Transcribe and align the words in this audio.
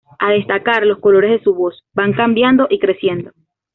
A 0.17 0.31
destacar 0.31 0.83
los 0.83 0.97
colores 0.97 1.29
de 1.29 1.43
su 1.43 1.53
voz, 1.53 1.83
van 1.93 2.13
cambiando 2.13 2.65
y 2.71 2.79
creciendo. 2.79 3.29